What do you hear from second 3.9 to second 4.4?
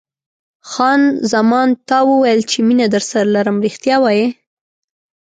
وایې؟